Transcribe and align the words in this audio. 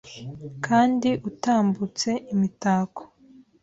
Kandi 0.65 1.09
utambutse 1.29 2.09
imitako? 2.33 3.03